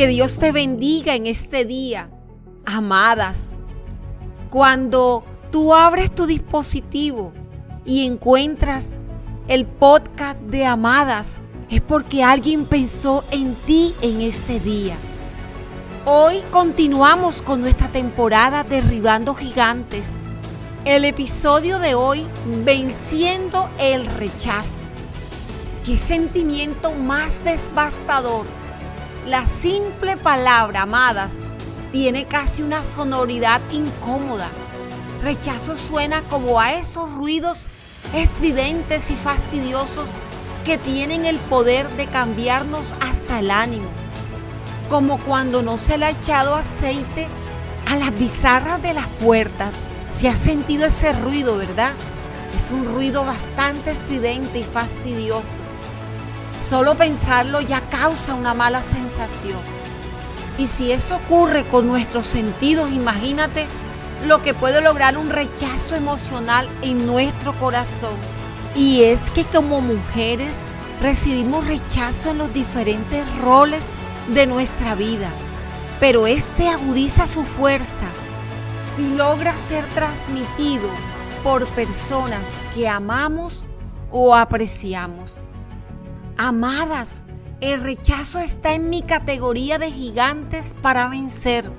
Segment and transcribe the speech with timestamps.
[0.00, 2.08] Que Dios te bendiga en este día,
[2.64, 3.54] amadas.
[4.48, 7.34] Cuando tú abres tu dispositivo
[7.84, 8.98] y encuentras
[9.46, 11.36] el podcast de Amadas,
[11.68, 14.96] es porque alguien pensó en ti en este día.
[16.06, 20.22] Hoy continuamos con nuestra temporada Derribando Gigantes.
[20.86, 22.26] El episodio de hoy,
[22.64, 24.86] Venciendo el rechazo.
[25.84, 28.59] ¿Qué sentimiento más devastador?
[29.26, 31.36] La simple palabra, amadas,
[31.92, 34.48] tiene casi una sonoridad incómoda.
[35.22, 37.68] Rechazo suena como a esos ruidos
[38.14, 40.12] estridentes y fastidiosos
[40.64, 43.90] que tienen el poder de cambiarnos hasta el ánimo
[44.90, 47.28] como cuando no se le ha echado aceite
[47.86, 49.72] a las bizarras de las puertas.
[50.10, 51.92] Se ha sentido ese ruido, ¿verdad?
[52.56, 55.62] Es un ruido bastante estridente y fastidioso.
[56.60, 59.58] Solo pensarlo ya causa una mala sensación.
[60.58, 63.66] Y si eso ocurre con nuestros sentidos, imagínate
[64.26, 68.14] lo que puede lograr un rechazo emocional en nuestro corazón.
[68.74, 70.60] Y es que como mujeres
[71.00, 73.94] recibimos rechazo en los diferentes roles
[74.28, 75.30] de nuestra vida,
[75.98, 78.04] pero este agudiza su fuerza
[78.94, 80.90] si logra ser transmitido
[81.42, 83.66] por personas que amamos
[84.10, 85.42] o apreciamos.
[86.42, 87.20] Amadas,
[87.60, 91.70] el rechazo está en mi categoría de gigantes para vencer,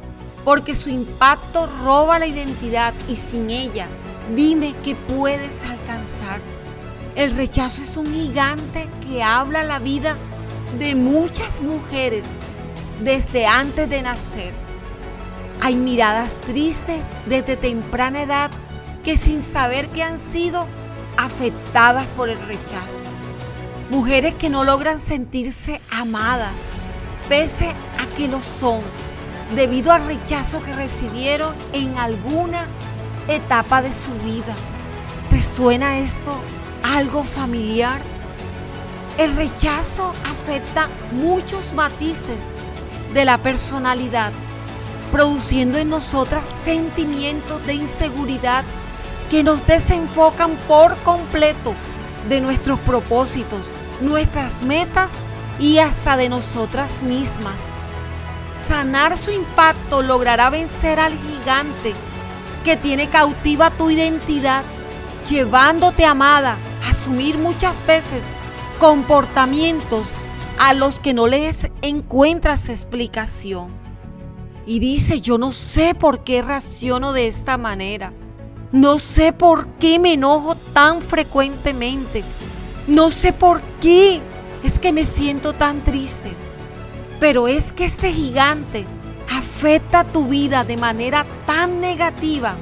[0.46, 3.88] porque su impacto roba la identidad y sin ella,
[4.36, 6.42] dime qué puedes alcanzar.
[7.16, 10.16] El rechazo es un gigante que habla la vida
[10.78, 12.36] de muchas mujeres
[13.04, 14.54] desde antes de nacer.
[15.60, 18.52] Hay miradas tristes desde temprana edad
[19.04, 20.68] que sin saber que han sido
[21.18, 23.08] afectadas por el rechazo.
[23.92, 26.68] Mujeres que no logran sentirse amadas,
[27.28, 28.80] pese a que lo son,
[29.54, 32.68] debido al rechazo que recibieron en alguna
[33.28, 34.56] etapa de su vida.
[35.30, 36.32] ¿Te suena esto
[36.84, 38.00] algo familiar?
[39.18, 42.54] El rechazo afecta muchos matices
[43.14, 44.32] de la personalidad,
[45.12, 48.64] produciendo en nosotras sentimientos de inseguridad
[49.30, 51.76] que nos desenfocan por completo
[52.30, 53.72] de nuestros propósitos,
[54.02, 55.14] nuestras metas
[55.60, 57.74] y hasta de nosotras mismas.
[58.52, 61.94] Sanar su impacto logrará vencer al gigante
[62.64, 64.64] que tiene cautiva tu identidad,
[65.30, 68.26] llevándote amada a asumir muchas veces
[68.80, 70.14] comportamientos
[70.60, 73.72] a los que no les encuentras explicación.
[74.66, 78.14] Y dice, yo no sé por qué reacciono de esta manera.
[78.72, 82.24] No sé por qué me enojo tan frecuentemente.
[82.88, 84.22] No sé por qué
[84.64, 86.34] es que me siento tan triste.
[87.20, 88.86] Pero es que este gigante
[89.30, 92.56] afecta tu vida de manera tan negativa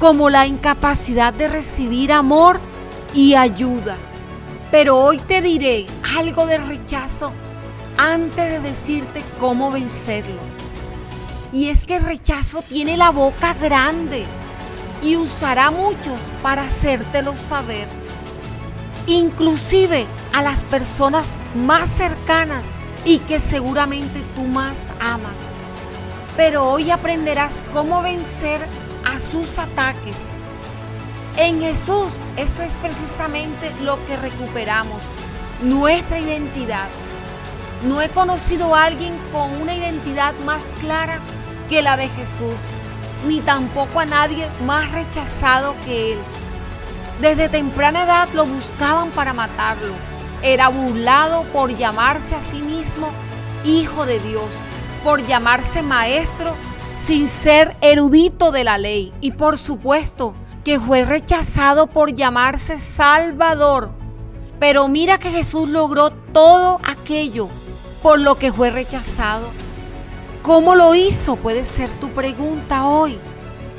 [0.00, 2.58] como la incapacidad de recibir amor
[3.12, 3.98] y ayuda.
[4.70, 7.34] Pero hoy te diré algo de rechazo
[7.98, 10.40] antes de decirte cómo vencerlo.
[11.52, 14.24] Y es que el rechazo tiene la boca grande
[15.04, 17.86] y usará muchos para hacértelo saber.
[19.06, 25.50] Inclusive a las personas más cercanas y que seguramente tú más amas.
[26.36, 28.60] Pero hoy aprenderás cómo vencer
[29.04, 30.32] a sus ataques
[31.36, 35.02] en Jesús eso es precisamente lo que recuperamos,
[35.62, 36.86] nuestra identidad.
[37.82, 41.18] No he conocido a alguien con una identidad más clara
[41.68, 42.54] que la de Jesús,
[43.26, 46.18] ni tampoco a nadie más rechazado que Él.
[47.20, 49.94] Desde temprana edad lo buscaban para matarlo.
[50.42, 53.10] Era burlado por llamarse a sí mismo
[53.64, 54.60] hijo de Dios,
[55.02, 56.54] por llamarse maestro
[56.94, 63.90] sin ser erudito de la ley y por supuesto que fue rechazado por llamarse Salvador.
[64.60, 67.48] Pero mira que Jesús logró todo aquello
[68.02, 69.50] por lo que fue rechazado.
[70.44, 71.36] ¿Cómo lo hizo?
[71.36, 73.18] Puede ser tu pregunta hoy.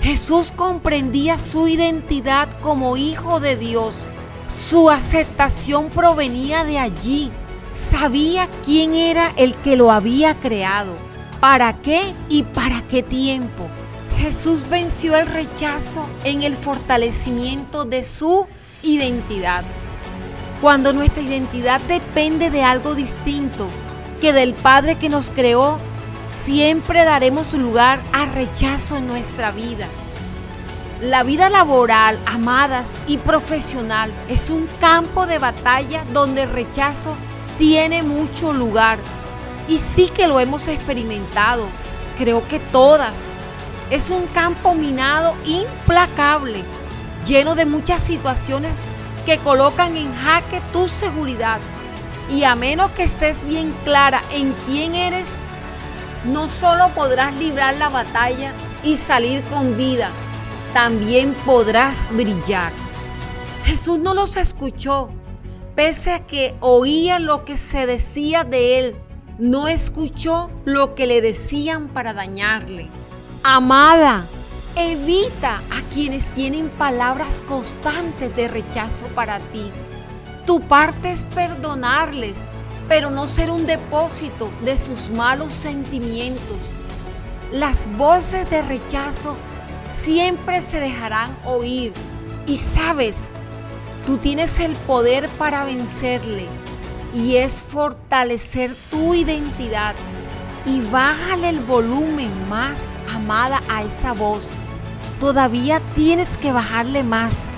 [0.01, 4.07] Jesús comprendía su identidad como hijo de Dios.
[4.51, 7.29] Su aceptación provenía de allí.
[7.69, 10.97] Sabía quién era el que lo había creado,
[11.39, 13.67] para qué y para qué tiempo.
[14.17, 18.47] Jesús venció el rechazo en el fortalecimiento de su
[18.81, 19.63] identidad.
[20.61, 23.67] Cuando nuestra identidad depende de algo distinto
[24.19, 25.79] que del Padre que nos creó,
[26.27, 29.87] siempre daremos lugar al rechazo en nuestra vida.
[31.01, 37.15] La vida laboral, amadas y profesional es un campo de batalla donde el rechazo
[37.57, 38.97] tiene mucho lugar.
[39.67, 41.67] Y sí que lo hemos experimentado,
[42.17, 43.27] creo que todas.
[43.89, 46.63] Es un campo minado implacable,
[47.27, 48.85] lleno de muchas situaciones
[49.25, 51.59] que colocan en jaque tu seguridad.
[52.31, 55.35] Y a menos que estés bien clara en quién eres,
[56.25, 60.11] no solo podrás librar la batalla y salir con vida,
[60.73, 62.71] también podrás brillar.
[63.63, 65.09] Jesús no los escuchó,
[65.75, 68.95] pese a que oía lo que se decía de él,
[69.37, 72.89] no escuchó lo que le decían para dañarle.
[73.43, 74.25] Amada,
[74.75, 79.71] evita a quienes tienen palabras constantes de rechazo para ti.
[80.45, 82.37] Tu parte es perdonarles,
[82.87, 86.73] pero no ser un depósito de sus malos sentimientos.
[87.51, 89.35] Las voces de rechazo
[89.89, 91.93] siempre se dejarán oír
[92.47, 93.29] y sabes,
[94.05, 96.47] tú tienes el poder para vencerle
[97.13, 99.95] y es fortalecer tu identidad
[100.65, 104.51] y bájale el volumen más, amada, a esa voz.
[105.19, 107.49] Todavía tienes que bajarle más,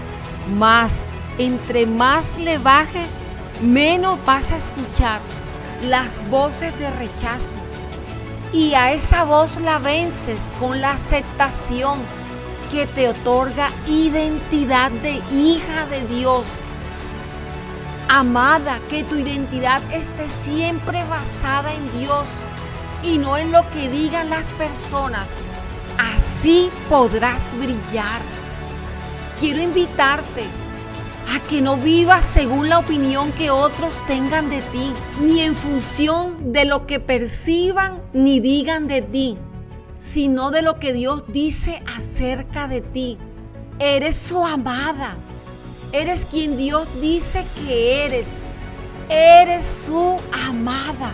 [0.54, 1.06] más.
[1.38, 3.06] Entre más le baje,
[3.62, 5.21] menos vas a escuchar
[5.83, 7.59] las voces de rechazo.
[8.54, 12.00] Y a esa voz la vences con la aceptación
[12.71, 16.62] que te otorga identidad de hija de Dios.
[18.09, 22.42] Amada, que tu identidad esté siempre basada en Dios
[23.04, 25.38] y no en lo que digan las personas.
[26.15, 28.21] Así podrás brillar.
[29.39, 30.45] Quiero invitarte
[31.36, 36.54] a que no vivas según la opinión que otros tengan de ti, ni en función
[36.54, 39.38] de lo que perciban ni digan de ti,
[40.00, 43.18] sino de lo que Dios dice acerca de ti.
[43.80, 45.18] Eres su amada.
[45.92, 48.38] Eres quien Dios dice que eres.
[49.10, 51.14] Eres su amada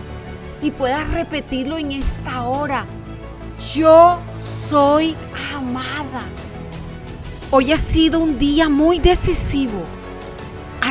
[0.62, 2.86] y puedas repetirlo en esta hora.
[3.74, 5.14] Yo soy
[5.54, 6.22] amada.
[7.50, 9.84] Hoy ha sido un día muy decisivo.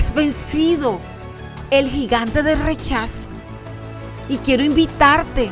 [0.04, 1.00] Has vencido
[1.72, 3.30] el gigante del rechazo.
[4.28, 5.50] Y quiero invitarte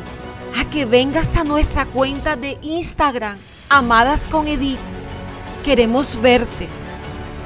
[0.60, 3.38] a que vengas a nuestra cuenta de Instagram,
[3.70, 4.78] Amadas con Edith.
[5.64, 6.68] Queremos verte.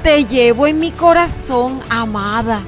[0.02, 2.64] Te llevo en mi corazón, amada.